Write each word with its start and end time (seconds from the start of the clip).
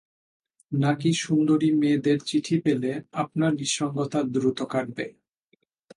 নাকি 0.71 1.09
সুন্দরী 1.23 1.69
মেয়েদের 1.81 2.17
চিঠি 2.25 2.57
পেলে 2.65 2.91
আপনার 3.13 3.51
নিঃসঙ্গতা 3.53 4.19
দ্রুত 4.33 4.59
কাটবে? 4.71 5.05